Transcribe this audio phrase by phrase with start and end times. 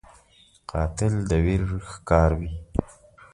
[0.69, 2.51] قاتل د ویر ښکاروي